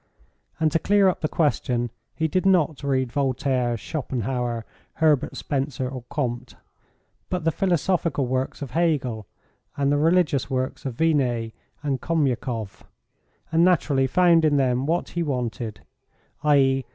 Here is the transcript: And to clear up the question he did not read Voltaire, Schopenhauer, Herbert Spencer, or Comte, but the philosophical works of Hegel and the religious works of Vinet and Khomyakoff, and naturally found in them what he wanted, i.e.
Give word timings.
And 0.59 0.71
to 0.71 0.79
clear 0.79 1.07
up 1.09 1.21
the 1.21 1.27
question 1.27 1.91
he 2.15 2.27
did 2.27 2.43
not 2.43 2.83
read 2.83 3.11
Voltaire, 3.11 3.77
Schopenhauer, 3.77 4.65
Herbert 4.95 5.37
Spencer, 5.37 5.87
or 5.87 6.05
Comte, 6.09 6.55
but 7.29 7.43
the 7.43 7.51
philosophical 7.51 8.25
works 8.25 8.63
of 8.63 8.71
Hegel 8.71 9.27
and 9.77 9.91
the 9.91 9.97
religious 9.99 10.49
works 10.49 10.87
of 10.87 10.95
Vinet 10.95 11.51
and 11.83 12.01
Khomyakoff, 12.01 12.83
and 13.51 13.63
naturally 13.63 14.07
found 14.07 14.43
in 14.43 14.57
them 14.57 14.87
what 14.87 15.09
he 15.09 15.21
wanted, 15.21 15.81
i.e. 16.43 16.83